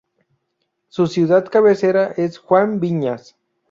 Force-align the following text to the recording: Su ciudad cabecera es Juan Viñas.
Su 0.87 1.05
ciudad 1.05 1.45
cabecera 1.47 2.11
es 2.17 2.39
Juan 2.39 2.79
Viñas. 2.79 3.37